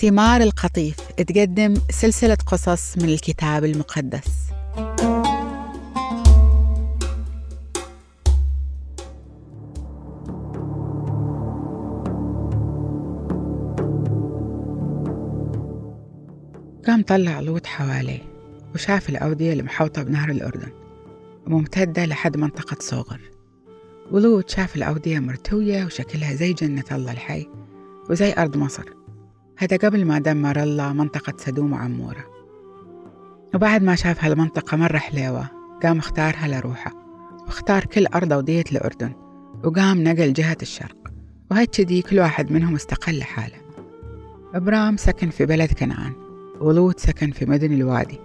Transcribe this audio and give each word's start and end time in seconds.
ثمار 0.00 0.40
القطيف. 0.40 0.96
تقدم 1.16 1.74
سلسلة 1.90 2.38
قصص 2.46 2.98
من 2.98 3.08
الكتاب 3.08 3.64
المقدس. 3.64 4.50
قام 16.86 17.02
طلع 17.02 17.40
لوط 17.40 17.66
حواليه 17.66 18.20
وشاف 18.74 19.08
الأودية 19.08 19.52
المحوطة 19.52 20.02
بنهر 20.02 20.30
الأردن 20.30 20.72
وممتدة 21.46 22.04
لحد 22.04 22.36
منطقة 22.36 22.76
صوغر 22.80 23.20
ولوط 24.10 24.50
شاف 24.50 24.76
الأودية 24.76 25.18
مرتوية 25.18 25.84
وشكلها 25.84 26.34
زي 26.34 26.52
جنة 26.52 26.84
الله 26.92 27.12
الحي 27.12 27.46
وزي 28.10 28.34
أرض 28.38 28.56
مصر. 28.56 28.99
هذا 29.62 29.76
قبل 29.76 30.04
ما 30.04 30.18
دمر 30.18 30.62
الله 30.62 30.92
منطقة 30.92 31.32
سدوم 31.36 31.72
وعمورة. 31.72 32.24
وبعد 33.54 33.82
ما 33.82 33.94
شاف 33.94 34.24
هالمنطقة 34.24 34.76
مرة 34.76 34.98
حليوة 34.98 35.46
قام 35.82 35.98
اختارها 35.98 36.48
لروحه 36.48 36.92
واختار 37.46 37.84
كل 37.84 38.06
أرض 38.06 38.32
أودية 38.32 38.64
الأردن 38.72 39.12
وقام 39.64 40.02
نقل 40.02 40.32
جهة 40.32 40.56
الشرق. 40.62 40.96
وهكذي 41.50 42.02
كل 42.02 42.18
واحد 42.18 42.52
منهم 42.52 42.74
استقل 42.74 43.18
لحاله. 43.18 43.56
إبرام 44.54 44.96
سكن 44.96 45.30
في 45.30 45.46
بلد 45.46 45.72
كنعان 45.72 46.12
ولوط 46.60 47.00
سكن 47.00 47.30
في 47.30 47.46
مدن 47.46 47.72
الوادي 47.72 48.18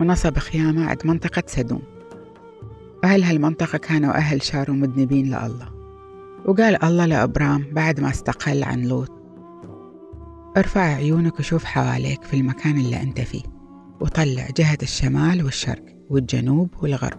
ونصب 0.00 0.38
خيامة 0.38 0.86
عند 0.86 0.98
منطقة 1.04 1.42
سدوم. 1.46 1.82
أهل 3.04 3.22
هالمنطقة 3.22 3.78
كانوا 3.78 4.14
أهل 4.14 4.42
شار 4.42 4.70
ومذنبين 4.70 5.26
لله. 5.26 5.68
وقال 6.44 6.84
الله 6.84 7.06
لأبرام 7.06 7.66
بعد 7.72 8.00
ما 8.00 8.10
استقل 8.10 8.64
عن 8.64 8.82
لوط 8.82 9.17
ارفع 10.58 10.80
عيونك 10.80 11.38
وشوف 11.38 11.64
حواليك 11.64 12.22
في 12.24 12.34
المكان 12.34 12.78
اللي 12.78 13.02
أنت 13.02 13.20
فيه 13.20 13.42
وطلع 14.00 14.48
جهة 14.56 14.78
الشمال 14.82 15.44
والشرق 15.44 15.84
والجنوب 16.10 16.68
والغرب. 16.82 17.18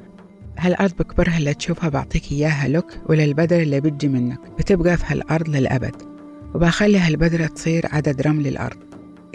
هالأرض 0.57 0.93
بكبرها 0.99 1.37
اللي 1.37 1.53
تشوفها 1.53 1.89
بعطيك 1.89 2.31
إياها 2.31 2.67
لك 2.67 3.01
وللبدر 3.09 3.61
اللي 3.61 3.81
بتجي 3.81 4.07
منك 4.07 4.39
بتبقى 4.57 4.97
في 4.97 5.03
هالأرض 5.07 5.49
للأبد. 5.49 5.95
وبخلي 6.55 6.99
هالبدرة 6.99 7.45
تصير 7.45 7.85
عدد 7.91 8.21
رمل 8.21 8.47
الأرض. 8.47 8.77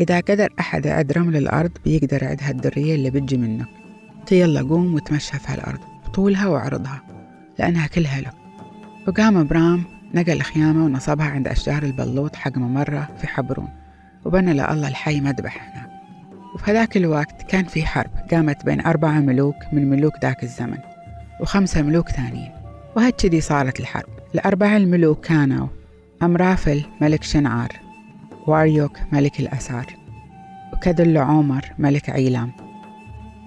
إذا 0.01 0.21
قدر 0.21 0.49
أحد 0.61 0.87
يعد 0.87 1.13
رمل 1.13 1.37
الأرض 1.37 1.71
بيقدر 1.85 2.23
يعد 2.23 2.43
هالدرية 2.43 2.95
اللي 2.95 3.11
بتجي 3.11 3.37
منك. 3.37 3.69
يلا 4.33 4.61
قوم 4.63 4.95
وتمشى 4.95 5.39
في 5.39 5.53
هالأرض 5.53 5.81
بطولها 6.07 6.47
وعرضها 6.47 7.03
لأنها 7.59 7.87
كلها 7.87 8.21
لك 8.21 8.35
وقام 9.09 9.37
إبرام 9.37 9.85
نقل 10.15 10.41
خيامة 10.41 10.85
ونصبها 10.85 11.27
عند 11.27 11.49
أشجار 11.49 11.83
البلوط 11.83 12.37
حق 12.37 12.59
ممرة 12.59 13.09
في 13.21 13.27
حبرون. 13.27 13.84
وبنى 14.25 14.53
لله 14.53 14.89
الحي 14.89 15.21
مذبح. 15.21 15.63
هناك 15.63 15.91
وفي 16.55 16.71
هذاك 16.71 16.97
الوقت 16.97 17.43
كان 17.43 17.65
في 17.65 17.87
حرب 17.87 18.11
قامت 18.31 18.65
بين 18.65 18.81
أربعة 18.81 19.21
ملوك 19.21 19.57
من 19.73 19.91
ملوك 19.91 20.13
ذاك 20.23 20.43
الزمن 20.43 20.79
وخمسة 21.41 21.83
ملوك 21.83 22.09
ثانيين 22.09 22.53
وهكذي 22.97 23.41
صارت 23.41 23.81
الحرب. 23.81 24.09
الأربعة 24.35 24.77
الملوك 24.77 25.27
كانوا 25.27 25.67
أمرافل 26.23 26.85
ملك 27.01 27.23
شنعار 27.23 27.69
وأريوك 28.47 28.99
ملك 29.13 29.41
الأسار 29.41 29.87
وكدل 30.73 31.19
عمر 31.19 31.73
ملك 31.79 32.11
عيلام 32.11 32.53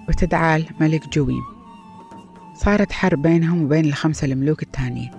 وتدعال 0.08 0.66
ملك 0.80 1.08
جويم. 1.08 1.42
صارت 2.54 2.92
حرب 2.92 3.22
بينهم 3.22 3.64
وبين 3.64 3.84
الخمسة 3.84 4.24
الملوك 4.24 4.62
التانيين 4.62 5.10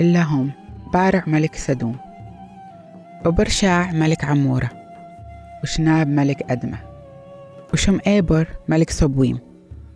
إلا 0.00 0.22
هم 0.22 0.50
بارع 0.92 1.24
ملك 1.26 1.54
سدوم. 1.54 2.05
وبرشاع 3.26 3.92
ملك 3.92 4.24
عمورة 4.24 4.70
وشناب 5.62 6.08
ملك 6.08 6.50
أدمة 6.50 6.78
وشم 7.72 7.98
إيبر 8.06 8.46
ملك 8.68 8.90
صبويم 8.90 9.38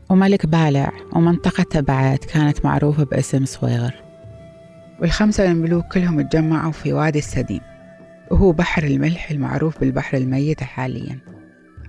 وملك 0.08 0.46
بالع 0.46 0.92
ومنطقة 1.12 1.62
تبعات 1.62 2.24
كانت 2.24 2.64
معروفة 2.64 3.04
باسم 3.04 3.44
صويغر. 3.44 3.94
والخمسة 5.00 5.50
الملوك 5.50 5.84
كلهم 5.92 6.20
اتجمعوا 6.20 6.72
في 6.72 6.92
وادي 6.92 7.18
السديم 7.18 7.60
وهو 8.30 8.52
بحر 8.52 8.84
الملح 8.84 9.30
المعروف 9.30 9.80
بالبحر 9.80 10.16
الميت 10.16 10.62
حاليا 10.62 11.18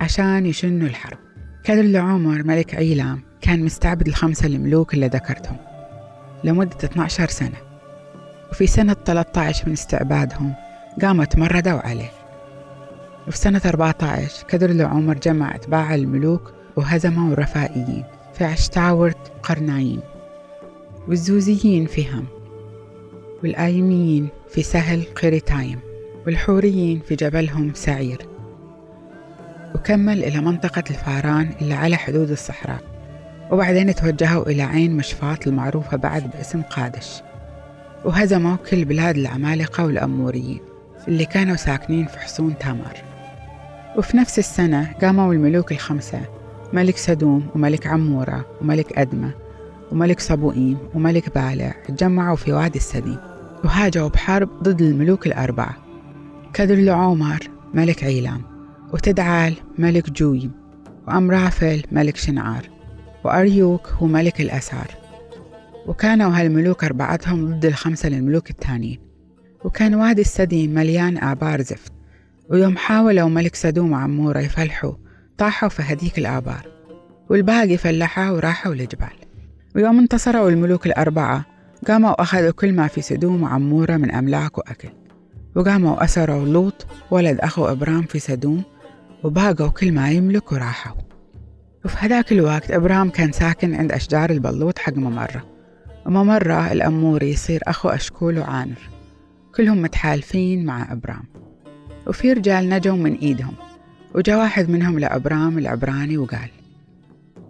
عشان 0.00 0.46
يشنوا 0.46 0.88
الحرب. 0.88 1.18
كان 1.64 1.96
عمر 1.96 2.42
ملك 2.42 2.74
عيلام 2.74 3.22
كان 3.40 3.64
مستعبد 3.64 4.06
الخمسة 4.06 4.46
الملوك 4.46 4.94
اللي 4.94 5.06
ذكرتهم 5.06 5.56
لمدة 6.44 6.76
12 6.84 7.28
سنة 7.28 7.56
وفي 8.50 8.66
سنة 8.66 8.96
13 9.04 9.66
من 9.66 9.72
استعبادهم 9.72 10.54
قامت 11.02 11.38
مردوا 11.38 11.88
عليه. 11.88 12.10
وفي 13.28 13.38
سنة 13.38 13.60
14 13.66 14.46
كدر 14.48 14.84
عمر 14.84 15.14
جمع 15.14 15.54
أتباع 15.54 15.94
الملوك 15.94 16.52
وهزموا 16.76 17.32
الرفائيين 17.32 18.04
في 18.34 18.44
عشتاورت 18.44 19.32
قرنايين 19.42 20.00
والزوزيين 21.08 21.86
في 21.86 22.10
هم 22.10 22.26
والآيميين 23.42 24.28
في 24.50 24.62
سهل 24.62 25.02
قريتايم 25.22 25.78
والحوريين 26.26 27.00
في 27.08 27.14
جبلهم 27.14 27.74
سعير. 27.74 28.26
وكمل 29.74 30.24
إلى 30.24 30.40
منطقة 30.40 30.84
الفاران 30.90 31.52
اللي 31.60 31.74
على 31.74 31.96
حدود 31.96 32.30
الصحراء 32.30 32.80
وبعدين 33.50 33.94
توجهوا 33.94 34.46
إلى 34.50 34.62
عين 34.62 34.96
مشفاط 34.96 35.46
المعروفة 35.46 35.96
بعد 35.96 36.30
باسم 36.30 36.62
قادش. 36.62 37.22
وهزموا 38.04 38.56
كل 38.70 38.84
بلاد 38.84 39.16
العمالقة 39.16 39.84
والأموريين. 39.84 40.71
اللي 41.08 41.24
كانوا 41.24 41.56
ساكنين 41.56 42.06
في 42.06 42.18
حصون 42.18 42.58
تامر. 42.58 43.02
وفي 43.96 44.16
نفس 44.16 44.38
السنة 44.38 44.92
قاموا 44.92 45.32
الملوك 45.34 45.72
الخمسة 45.72 46.20
ملك 46.72 46.96
سدوم 46.96 47.46
وملك 47.54 47.86
عمورة 47.86 48.46
وملك 48.60 48.98
أدمة 48.98 49.30
وملك 49.92 50.20
صبوئيم 50.20 50.78
وملك 50.94 51.34
بالع 51.34 51.74
تجمعوا 51.88 52.36
في 52.36 52.52
وادي 52.52 52.78
السديم 52.78 53.18
وهاجوا 53.64 54.08
بحرب 54.08 54.62
ضد 54.62 54.82
الملوك 54.82 55.26
الأربعة. 55.26 55.76
كدر 56.54 56.90
عمر 56.90 57.48
ملك 57.74 58.04
عيلام 58.04 58.42
وتدعال 58.92 59.54
ملك 59.78 60.10
جويم 60.10 60.52
وأمرافل 61.08 61.82
ملك 61.92 62.16
شنعار 62.16 62.70
وأريوك 63.24 63.88
هو 63.88 64.06
ملك 64.06 64.40
الأسار. 64.40 64.86
وكانوا 65.86 66.40
هالملوك 66.40 66.84
أربعتهم 66.84 67.46
ضد 67.46 67.64
الخمسة 67.64 68.08
الملوك 68.08 68.50
التانيين 68.50 69.11
وكان 69.64 69.94
وادي 69.94 70.20
السديم 70.20 70.74
مليان 70.74 71.18
آبار 71.18 71.62
زفت. 71.62 71.92
ويوم 72.50 72.76
حاولوا 72.76 73.28
ملك 73.28 73.54
سدوم 73.54 73.92
وعمورة 73.92 74.38
يفلحوا 74.38 74.92
طاحوا 75.38 75.68
في 75.68 75.82
هديك 75.82 76.18
الآبار. 76.18 76.66
والباقي 77.30 77.76
فلحوا 77.76 78.30
وراحوا 78.30 78.74
للجبال 78.74 79.16
ويوم 79.76 79.98
انتصروا 79.98 80.50
الملوك 80.50 80.86
الأربعة 80.86 81.44
قاموا 81.88 82.22
أخذوا 82.22 82.50
كل 82.50 82.72
ما 82.72 82.86
في 82.86 83.02
سدوم 83.02 83.42
وعمورة 83.42 83.96
من 83.96 84.10
أملاك 84.10 84.58
وأكل. 84.58 84.88
وقاموا 85.54 86.04
أسروا 86.04 86.46
لوط 86.46 86.86
ولد 87.10 87.40
أخو 87.40 87.66
إبرام 87.66 88.02
في 88.02 88.18
سدوم 88.18 88.62
وباقوا 89.22 89.68
كل 89.68 89.92
ما 89.92 90.10
يملك 90.10 90.52
وراحوا. 90.52 90.96
وفي 91.84 91.96
هذاك 91.96 92.32
الوقت 92.32 92.70
إبرام 92.70 93.10
كان 93.10 93.32
ساكن 93.32 93.74
عند 93.74 93.92
أشجار 93.92 94.30
البلوط 94.30 94.78
حق 94.78 94.96
ممرة. 94.96 95.44
وممرة 96.06 96.72
الأموري 96.72 97.30
يصير 97.30 97.62
أخو 97.66 97.88
أشكول 97.88 98.38
وعانر. 98.38 98.78
كلهم 99.56 99.82
متحالفين 99.82 100.64
مع 100.64 100.92
إبرام. 100.92 101.24
وفي 102.06 102.32
رجال 102.32 102.68
نجوا 102.68 102.96
من 102.96 103.14
إيدهم 103.14 103.54
وجا 104.14 104.36
واحد 104.36 104.70
منهم 104.70 104.98
لأبرام 104.98 105.58
العبراني 105.58 106.18
وقال 106.18 106.48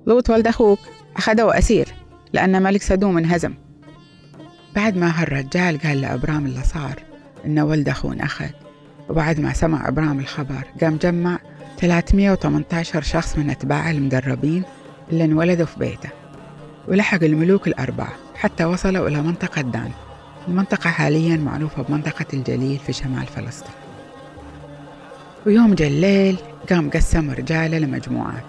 لوط 0.07 0.31
ولد 0.31 0.47
أخوك 0.47 0.79
أخذه 1.17 1.59
أسير 1.59 1.89
لأن 2.33 2.63
ملك 2.63 2.83
سدوم 2.83 3.19
انهزم. 3.19 3.55
بعد 4.77 4.97
ما 4.97 5.23
هالرجال 5.23 5.79
قال 5.79 6.01
لأبرام 6.01 6.47
اللي 6.47 6.63
صار 6.63 7.03
إن 7.47 7.59
ولد 7.59 7.89
أخوه 7.89 8.13
انأخذ 8.13 8.51
وبعد 9.09 9.41
ما 9.41 9.53
سمع 9.53 9.89
إبرام 9.89 10.21
الخبر 10.21 10.65
قام 10.81 10.97
جمع 10.97 11.39
318 11.79 13.03
شخص 13.03 13.39
من 13.39 13.51
أتباعه 13.51 13.91
المدربين 13.91 14.63
اللي 15.13 15.25
انولدوا 15.25 15.67
في 15.67 15.79
بيته 15.79 16.09
ولحق 16.89 17.23
الملوك 17.23 17.69
الأربعة 17.69 18.13
حتى 18.35 18.65
وصلوا 18.65 19.09
إلى 19.09 19.23
منطقة 19.23 19.63
دان. 19.63 19.91
المنطقة 20.49 20.91
حاليا 20.91 21.37
معروفة 21.37 21.83
بمنطقة 21.83 22.27
الجليل 22.35 22.79
في 22.79 22.93
شمال 22.93 23.27
فلسطين. 23.27 23.75
ويوم 25.47 25.75
جا 25.75 25.87
الليل 25.87 26.39
قام 26.71 26.91
قسم 26.91 27.31
رجاله 27.31 27.79
لمجموعات 27.79 28.45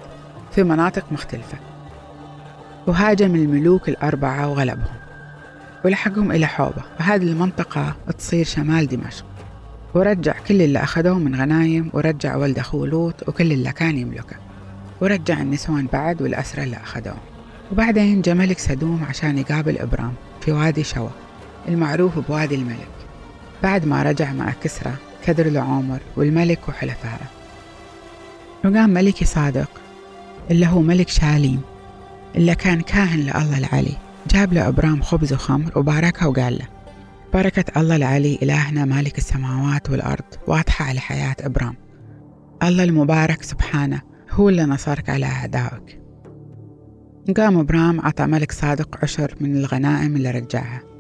في 0.51 0.63
مناطق 0.63 1.05
مختلفة 1.11 1.57
وهاجم 2.87 3.35
الملوك 3.35 3.89
الأربعة 3.89 4.47
وغلبهم 4.47 4.95
ولحقهم 5.85 6.31
إلى 6.31 6.47
حوبة. 6.47 6.83
وهذه 6.99 7.23
المنطقة 7.23 7.95
تصير 8.17 8.45
شمال 8.45 8.87
دمشق. 8.87 9.25
ورجع 9.93 10.33
كل 10.47 10.61
اللي 10.61 10.79
أخذوه 10.79 11.19
من 11.19 11.35
غنايم 11.35 11.89
ورجع 11.93 12.35
ولد 12.35 12.59
أخوه 12.59 12.87
لوط 12.87 13.29
وكل 13.29 13.51
اللي 13.51 13.71
كان 13.71 13.97
يملكه. 13.97 14.35
ورجع 15.01 15.41
النسوان 15.41 15.87
بعد 15.93 16.21
والأسرى 16.21 16.63
اللي 16.63 16.77
أخذوهم. 16.77 17.19
وبعدين 17.71 18.21
جا 18.21 18.33
ملك 18.33 18.59
سدوم 18.59 19.03
عشان 19.09 19.37
يقابل 19.37 19.77
إبرام 19.77 20.13
في 20.41 20.51
وادي 20.51 20.83
شوا. 20.83 21.09
المعروف 21.67 22.19
بوادي 22.19 22.55
الملك. 22.55 22.87
بعد 23.63 23.85
ما 23.85 24.03
رجع 24.03 24.33
مع 24.33 24.53
كسرى 24.63 24.93
كدر 25.25 25.45
العمر 25.45 25.99
والملك 26.17 26.69
وحلفائه 26.69 27.29
وقام 28.65 28.89
ملكي 28.89 29.25
صادق 29.25 29.69
اللي 30.51 30.67
هو 30.67 30.81
ملك 30.81 31.09
شاليم 31.09 31.61
اللي 32.35 32.55
كان 32.55 32.81
كاهن 32.81 33.19
لله 33.19 33.57
العلي. 33.57 33.97
جاب 34.27 34.53
له 34.53 34.67
إبرام 34.67 35.01
خبز 35.01 35.33
وخمر 35.33 35.71
وباركها 35.79 36.25
وقال 36.25 36.57
له 36.57 36.67
بركة 37.33 37.79
الله 37.81 37.95
العلي 37.95 38.39
إلهنا 38.41 38.85
مالك 38.85 39.17
السماوات 39.17 39.89
والأرض 39.89 40.23
واضحة 40.47 40.85
على 40.85 40.99
حياة 40.99 41.35
إبرام. 41.39 41.75
الله 42.63 42.83
المبارك 42.83 43.43
سبحانه 43.43 44.01
هو 44.31 44.49
اللي 44.49 44.63
نصرك 44.63 45.09
على 45.09 45.25
أعدائك. 45.25 46.01
قام 47.37 47.57
إبرام 47.57 48.01
عطى 48.01 48.25
ملك 48.25 48.51
صادق 48.51 48.99
عشر 49.03 49.35
من 49.41 49.57
الغنائم 49.57 50.15
اللي 50.15 50.31
رجعها. 50.31 50.92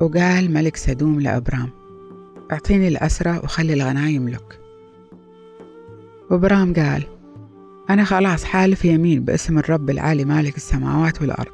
وقال 0.00 0.52
ملك 0.52 0.76
سدوم 0.76 1.20
لأبرام 1.20 1.70
أعطيني 2.52 2.88
الأسرة 2.88 3.44
وخلي 3.44 3.74
الغنايم 3.74 4.28
لك. 4.28 4.60
وإبرام 6.30 6.74
قال 6.74 7.04
أنا 7.90 8.04
خلاص 8.04 8.44
حالف 8.44 8.84
يمين 8.84 9.24
باسم 9.24 9.58
الرب 9.58 9.90
العالي 9.90 10.24
مالك 10.24 10.56
السماوات 10.56 11.20
والأرض 11.20 11.52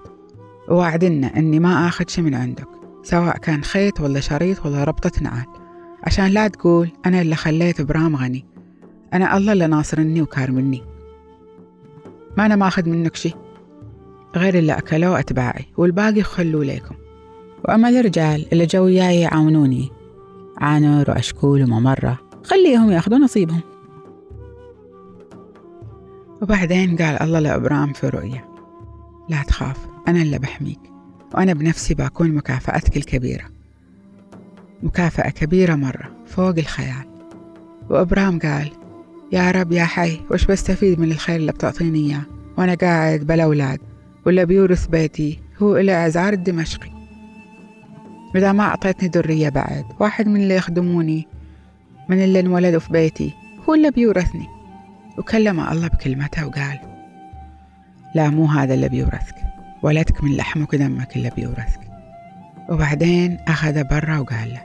ووعدنا 0.68 1.36
إني 1.36 1.58
ما 1.58 1.88
آخذ 1.88 2.04
شي 2.08 2.22
من 2.22 2.34
عندك 2.34 2.68
سواء 3.02 3.38
كان 3.38 3.64
خيط 3.64 4.00
ولا 4.00 4.20
شريط 4.20 4.66
ولا 4.66 4.84
ربطة 4.84 5.22
نعال. 5.22 5.46
عشان 6.04 6.26
لا 6.26 6.48
تقول 6.48 6.88
أنا 7.06 7.20
اللي 7.20 7.36
خليت 7.36 7.80
إبرام 7.80 8.16
غني 8.16 8.44
أنا 9.12 9.36
الله 9.36 9.52
اللي 9.52 9.66
ناصرني 9.66 10.22
وكارمني 10.22 10.82
ما 12.36 12.46
أنا 12.46 12.56
ماخذ 12.56 12.88
منك 12.88 13.16
شي 13.16 13.34
غير 14.36 14.58
اللي 14.58 14.72
أكلوه 14.72 15.18
أتباعي 15.18 15.64
والباقي 15.76 16.22
خلوه 16.22 16.64
ليكم. 16.64 16.94
وأما 17.64 17.88
الرجال 17.88 18.46
اللي 18.52 18.66
جو 18.66 18.84
وياي 18.84 19.20
يعاونوني 19.20 19.90
عانر 20.58 21.10
وأشكول 21.10 21.62
وممرة 21.62 22.18
خليهم 22.44 22.90
يأخذوا 22.90 23.18
نصيبهم. 23.18 23.60
وبعدين 26.42 26.96
قال 26.96 27.22
الله 27.22 27.38
لأبرام 27.38 27.92
في 27.92 28.08
رؤية 28.08 28.48
لا 29.28 29.42
تخاف 29.42 29.76
أنا 30.08 30.22
اللي 30.22 30.38
بحميك 30.38 30.80
وأنا 31.34 31.52
بنفسي 31.52 31.94
بكون 31.94 32.30
مكافأتك 32.30 32.96
الكبيرة. 32.96 33.44
مكافأة 34.82 35.30
كبيرة 35.30 35.74
مرة 35.74 36.10
فوق 36.26 36.58
الخيال. 36.58 37.04
وإبرام 37.90 38.38
قال 38.38 38.70
يا 39.32 39.50
رب 39.50 39.72
يا 39.72 39.84
حي 39.84 40.20
وش 40.30 40.44
بستفيد 40.46 41.00
من 41.00 41.12
الخير 41.12 41.36
اللي 41.36 41.52
بتعطيني 41.52 41.98
إياه؟ 41.98 42.22
وأنا 42.58 42.74
قاعد 42.74 43.20
بلا 43.20 43.44
أولاد 43.44 43.80
واللي 44.26 44.46
بيورث 44.46 44.86
بيتي 44.86 45.38
هو 45.58 45.76
العزار 45.76 46.32
الدمشقي 46.32 46.93
إذا 48.34 48.52
ما 48.52 48.64
أعطيتني 48.64 49.08
ذرية 49.08 49.48
بعد؟ 49.48 49.84
واحد 50.00 50.26
من 50.26 50.40
اللي 50.40 50.54
يخدموني. 50.54 51.26
من 52.08 52.24
اللي 52.24 52.40
انولدوا 52.40 52.80
في 52.80 52.92
بيتي؟ 52.92 53.34
هو 53.68 53.74
اللي 53.74 53.90
بيورثني. 53.90 54.46
وكلم 55.18 55.60
الله 55.60 55.88
بكلمته 55.88 56.46
وقال 56.46 56.78
لا 58.14 58.30
مو 58.30 58.46
هذا 58.46 58.74
اللي 58.74 58.88
بيورثك. 58.88 59.34
ولدك 59.82 60.24
من 60.24 60.36
لحمك 60.36 60.72
ودمك 60.72 61.16
اللي 61.16 61.30
بيورثك. 61.30 61.80
وبعدين 62.68 63.38
أخذه 63.48 63.82
برا 63.82 64.18
وقال 64.18 64.48
له 64.50 64.62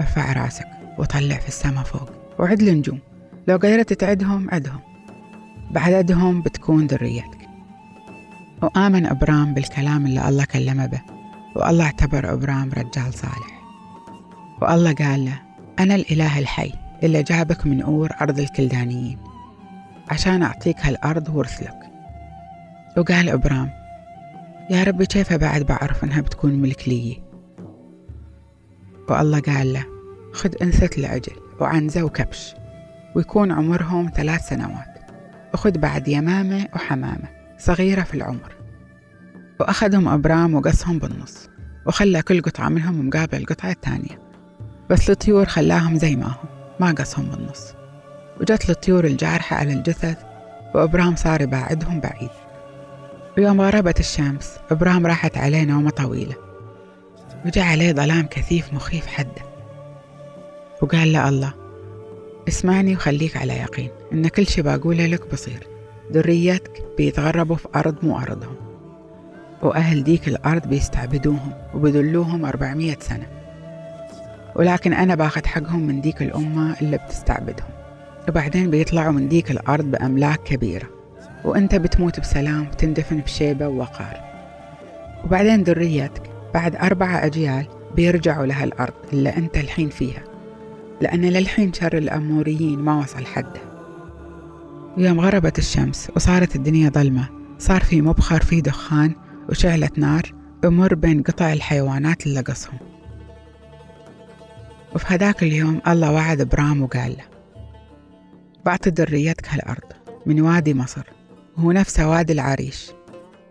ارفع 0.00 0.32
رأسك 0.32 0.66
وطلع 0.98 1.36
في 1.36 1.48
السما 1.48 1.82
فوق 1.82 2.10
وعد 2.38 2.62
النجوم 2.62 2.98
لو 3.48 3.56
قدرت 3.56 3.92
تعدهم 3.92 4.50
عدهم. 4.50 4.80
بعددهم 5.70 6.42
بتكون 6.42 6.86
ذريتك. 6.86 7.48
وآمن 8.62 9.06
أبرام 9.06 9.54
بالكلام 9.54 10.06
اللي 10.06 10.28
الله 10.28 10.44
كلمه 10.44 10.86
به. 10.86 11.19
والله 11.56 11.84
اعتبر 11.84 12.32
أبرام 12.32 12.70
رجال 12.72 13.14
صالح. 13.14 13.60
والله 14.62 14.92
قال 14.92 15.24
له 15.24 15.42
أنا 15.78 15.94
الإله 15.94 16.38
الحي 16.38 16.72
اللي 17.02 17.22
جابك 17.22 17.66
من 17.66 17.82
أور 17.82 18.10
أرض 18.20 18.38
الكلدانيين 18.38 19.18
عشان 20.10 20.42
أعطيك 20.42 20.86
هالأرض 20.86 21.28
ورث 21.28 21.62
لك. 21.62 21.78
وقال 22.96 23.28
إبرام 23.28 23.70
يا 24.70 24.84
ربي 24.84 25.06
كيف 25.06 25.32
بعد 25.32 25.62
بعرف 25.62 26.04
إنها 26.04 26.20
بتكون 26.20 26.52
ملك 26.54 26.88
لي؟ 26.88 27.22
والله 29.08 29.40
قال 29.40 29.72
له 29.72 29.84
خذ 30.32 30.54
أنثى 30.62 31.00
العجل 31.00 31.36
وعنزة 31.60 32.02
وكبش 32.02 32.54
ويكون 33.14 33.52
عمرهم 33.52 34.10
ثلاث 34.14 34.48
سنوات 34.48 34.98
وخذ 35.54 35.78
بعد 35.78 36.08
يمامة 36.08 36.68
وحمامة 36.74 37.28
صغيرة 37.58 38.02
في 38.02 38.14
العمر. 38.14 38.59
وأخذهم 39.60 40.08
أبرام 40.08 40.54
وقصهم 40.54 40.98
بالنص 40.98 41.48
وخلى 41.86 42.22
كل 42.22 42.42
قطعة 42.42 42.68
منهم 42.68 43.08
مقابل 43.08 43.38
القطعة 43.38 43.70
الثانية. 43.70 44.18
بس 44.90 45.10
الطيور 45.10 45.46
خلاهم 45.46 45.96
زي 45.96 46.16
ما 46.16 46.26
هم 46.26 46.48
ما 46.80 46.90
قصهم 46.92 47.24
بالنص. 47.30 47.72
وجت 48.40 48.70
الطيور 48.70 49.04
الجارحة 49.04 49.56
على 49.56 49.72
الجثث 49.72 50.16
وإبرام 50.74 51.16
صار 51.16 51.40
يباعدهم 51.40 52.00
بعيد. 52.00 52.30
ويوم 53.38 53.60
غربت 53.60 54.00
الشمس 54.00 54.56
إبرام 54.70 55.06
راحت 55.06 55.38
عليه 55.38 55.64
نومة 55.64 55.90
طويلة. 55.90 56.34
وجاء 57.46 57.64
عليه 57.64 57.92
ظلام 57.92 58.26
كثيف 58.26 58.74
مخيف 58.74 59.06
حده 59.06 59.42
وقال 60.82 61.12
له 61.12 61.28
الله 61.28 61.54
اسمعني 62.48 62.94
وخليك 62.94 63.36
على 63.36 63.52
يقين 63.52 63.90
إن 64.12 64.28
كل 64.28 64.46
شي 64.46 64.62
بقوله 64.62 65.06
لك 65.06 65.32
بصير. 65.32 65.66
ذريتك 66.12 66.82
بيتغربوا 66.96 67.56
في 67.56 67.68
أرض 67.76 67.94
مو 68.02 68.18
أرضهم. 68.18 68.69
وأهل 69.62 70.04
ديك 70.04 70.28
الأرض 70.28 70.66
بيستعبدوهم 70.66 71.52
وبذلوهم 71.74 72.44
أربعمية 72.44 72.96
سنة. 73.00 73.26
ولكن 74.56 74.92
أنا 74.92 75.14
باخد 75.14 75.46
حقهم 75.46 75.80
من 75.80 76.00
ديك 76.00 76.22
الأمة 76.22 76.76
اللي 76.82 76.98
بتستعبدهم. 76.98 77.68
وبعدين 78.28 78.70
بيطلعوا 78.70 79.12
من 79.12 79.28
ديك 79.28 79.50
الأرض 79.50 79.84
بأملاك 79.84 80.42
كبيرة. 80.42 80.88
وأنت 81.44 81.74
بتموت 81.74 82.20
بسلام 82.20 82.68
وتندفن 82.68 83.20
بشيبة 83.20 83.68
ووقار. 83.68 84.20
وبعدين 85.24 85.62
ذريتك 85.62 86.22
بعد 86.54 86.76
أربعة 86.76 87.26
أجيال 87.26 87.66
بيرجعوا 87.96 88.46
لها 88.46 88.64
الأرض 88.64 88.94
اللي 89.12 89.28
أنت 89.28 89.56
الحين 89.56 89.88
فيها. 89.88 90.22
لأن 91.00 91.20
للحين 91.20 91.72
شر 91.72 91.98
الأموريين 91.98 92.78
ما 92.78 92.98
وصل 92.98 93.26
حده. 93.26 93.60
يوم 94.96 95.20
غربت 95.20 95.58
الشمس 95.58 96.10
وصارت 96.16 96.56
الدنيا 96.56 96.90
ظلمة 96.90 97.28
صار 97.58 97.80
في 97.80 98.02
مبخر 98.02 98.42
فيه 98.42 98.62
دخان 98.62 99.12
وشعلة 99.48 99.90
نار 99.96 100.34
بمر 100.62 100.94
بين 100.94 101.22
قطع 101.22 101.52
الحيوانات 101.52 102.26
اللي 102.26 102.40
قصهم 102.40 102.78
وفي 104.94 105.06
هذاك 105.06 105.42
اليوم 105.42 105.80
الله 105.88 106.12
وعد 106.12 106.42
برام 106.42 106.82
وقال 106.82 107.12
له 107.12 107.24
بعطي 108.66 108.90
ذريتك 108.90 109.48
هالأرض 109.48 109.92
من 110.26 110.40
وادي 110.40 110.74
مصر 110.74 111.06
وهو 111.56 111.72
نفسه 111.72 112.08
وادي 112.08 112.32
العريش 112.32 112.90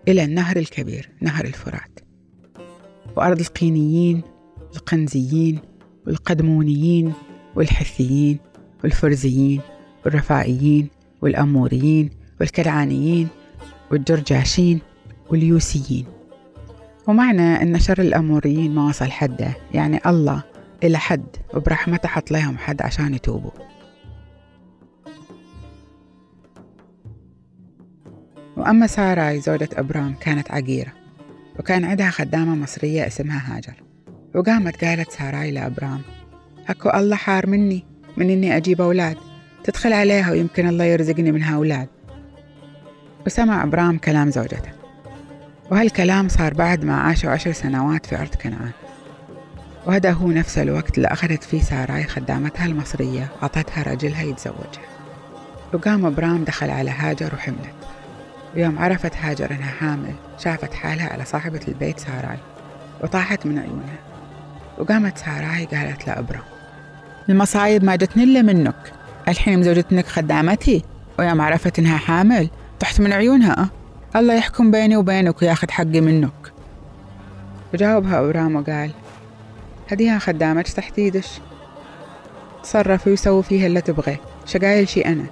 إلى 0.07 0.23
النهر 0.23 0.57
الكبير 0.57 1.09
نهر 1.21 1.45
الفرات. 1.45 1.99
وأرض 3.15 3.39
القينيين 3.39 4.21
القنزيين 4.75 5.59
والقدمونيين 6.07 7.13
والحثيين 7.55 8.39
والفرزيين 8.83 9.61
والرفائيين 10.05 10.87
والأموريين 11.21 12.09
والكرعانيين 12.39 13.27
والجرجاشين 13.91 14.81
واليوسيين. 15.29 16.05
ومعنى 17.07 17.61
أن 17.61 17.79
شر 17.79 18.01
الأموريين 18.01 18.75
ما 18.75 18.87
وصل 18.87 19.11
حده. 19.11 19.55
يعني 19.73 19.99
الله 20.05 20.43
إلى 20.83 20.97
حد 20.97 21.25
وبرحمته 21.53 22.07
حط 22.09 22.31
لهم 22.31 22.57
حد 22.57 22.81
عشان 22.81 23.13
يتوبوا. 23.13 23.51
وأما 28.57 28.87
ساراي 28.87 29.39
زوجة 29.39 29.69
أبرام 29.73 30.15
كانت 30.21 30.51
عقيرة. 30.51 30.93
وكان 31.59 31.85
عندها 31.85 32.09
خدامة 32.09 32.55
مصرية 32.55 33.07
اسمها 33.07 33.57
هاجر. 33.57 33.83
وقامت 34.35 34.85
قالت 34.85 35.11
ساراي 35.11 35.51
لأبرام 35.51 36.01
هكو 36.65 36.89
الله 36.89 37.15
حار 37.15 37.47
مني 37.47 37.85
من 38.17 38.29
إني 38.29 38.57
أجيب 38.57 38.81
أولاد. 38.81 39.17
تدخل 39.63 39.93
عليها 39.93 40.31
ويمكن 40.31 40.67
الله 40.67 40.83
يرزقني 40.83 41.31
منها 41.31 41.55
أولاد 41.55 41.87
وسمع 43.25 43.63
أبرام 43.63 43.97
كلام 43.97 44.29
زوجته. 44.29 44.78
وهالكلام 45.71 46.27
صار 46.27 46.53
بعد 46.53 46.85
ما 46.85 46.95
عاشوا 46.95 47.31
عشر 47.31 47.51
سنوات 47.51 48.05
في 48.05 48.19
أرض 48.21 48.35
كنعان. 48.35 48.71
وهذا 49.85 50.11
هو 50.11 50.27
نفس 50.27 50.57
الوقت 50.57 50.97
اللي 50.97 51.07
أخذت 51.07 51.43
فيه 51.43 51.61
ساراي 51.61 52.03
خدامتها 52.03 52.65
المصرية 52.65 53.27
عطتها 53.41 53.83
رجلها 53.83 54.21
يتزوجها. 54.21 54.89
وقام 55.73 56.05
أبرام 56.05 56.43
دخل 56.43 56.69
على 56.69 56.91
هاجر 56.91 57.35
وحملت. 57.35 57.75
ويوم 58.55 58.79
عرفت 58.79 59.15
هاجر 59.15 59.51
إنها 59.51 59.71
حامل 59.71 60.13
شافت 60.37 60.73
حالها 60.73 61.09
على 61.13 61.25
صاحبة 61.25 61.61
البيت 61.67 61.99
ساراي 61.99 62.37
وطاحت 63.03 63.45
من 63.45 63.59
عيونها. 63.59 63.99
وقامت 64.77 65.17
ساراي 65.17 65.65
قالت 65.65 66.07
لأبرام 66.07 66.43
المصايب 67.29 67.83
ما 67.83 67.95
جتني 67.95 68.23
إلا 68.23 68.41
منك. 68.41 68.93
الحين 69.27 69.59
مزوجتنك 69.59 70.07
خدامتي 70.07 70.83
ويوم 71.19 71.41
عرفت 71.41 71.79
إنها 71.79 71.97
حامل 71.97 72.49
طحت 72.79 73.01
من 73.01 73.13
عيونها 73.13 73.59
أه؟ 73.59 73.78
الله 74.15 74.33
يحكم 74.33 74.71
بيني 74.71 74.97
وبينك 74.97 75.41
وياخذ 75.41 75.71
حقي 75.71 76.01
منك. 76.01 76.51
وجاوبها 77.73 78.19
أبرام 78.19 78.55
وقال 78.55 78.91
هديها 79.91 80.19
خدامتك 80.19 80.73
تحت 80.73 80.97
يدش 80.97 81.39
تصرفي 82.63 83.11
وسوي 83.11 83.43
فيها 83.43 83.67
اللي 83.67 83.81
تبغي 83.81 84.17
شقايل 84.45 84.89
شي 84.89 85.01
أنا؟ 85.01 85.25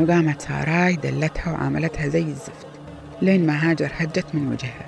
وقامت 0.00 0.42
ساراي 0.42 0.96
دلتها 0.96 1.52
وعاملتها 1.52 2.08
زي 2.08 2.22
الزفت 2.22 2.66
لين 3.22 3.46
ما 3.46 3.70
هاجر 3.70 3.90
هجت 3.96 4.26
من 4.34 4.52
وجهها. 4.52 4.86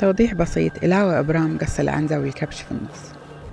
توضيح 0.00 0.34
بسيط 0.34 0.84
إلا 0.84 1.04
وإبرام 1.04 1.58
قص 1.58 1.80
العنزة 1.80 2.18
والكبش 2.18 2.60
في 2.62 2.70
النص 2.70 3.12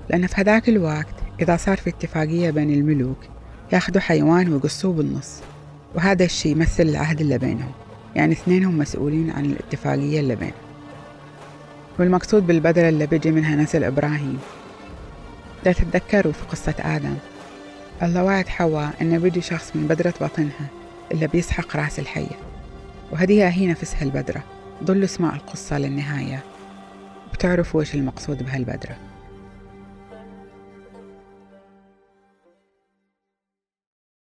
لأن 0.09 0.27
في 0.27 0.41
هذاك 0.41 0.69
الوقت 0.69 1.15
إذا 1.41 1.57
صار 1.57 1.77
في 1.77 1.89
اتفاقية 1.89 2.51
بين 2.51 2.69
الملوك 2.69 3.32
ياخذوا 3.73 4.01
حيوان 4.01 4.53
ويقصوه 4.53 4.93
بالنص. 4.93 5.39
وهذا 5.95 6.25
الشيء 6.25 6.51
يمثل 6.51 6.83
العهد 6.83 7.21
اللي 7.21 7.37
بينهم. 7.37 7.71
يعني 8.15 8.33
اثنينهم 8.33 8.77
مسؤولين 8.77 9.29
عن 9.29 9.45
الاتفاقية 9.45 10.19
اللي 10.19 10.35
بينهم. 10.35 10.53
والمقصود 11.99 12.47
بالبذرة 12.47 12.89
اللي 12.89 13.07
بيجي 13.07 13.31
منها 13.31 13.55
نسل 13.55 13.83
إبراهيم. 13.83 14.39
لا 15.65 15.71
تتذكروا 15.71 16.33
في 16.33 16.43
قصة 16.51 16.75
آدم. 16.79 17.15
الله 18.03 18.23
وعد 18.23 18.47
حواء 18.47 18.93
إنه 19.01 19.17
بيجي 19.17 19.41
شخص 19.41 19.71
من 19.75 19.87
بذرة 19.87 20.13
بطنها 20.21 20.67
اللي 21.11 21.27
بيسحق 21.27 21.75
رأس 21.75 21.99
الحية. 21.99 22.37
وهذه 23.11 23.49
هي 23.49 23.67
نفسها 23.67 24.01
البذرة 24.01 24.43
ضلوا 24.83 25.05
اسماء 25.05 25.35
القصة 25.35 25.77
للنهاية. 25.77 26.43
بتعرفوا 27.33 27.81
وش 27.81 27.95
المقصود 27.95 28.43
بهالبذرة 28.43 29.12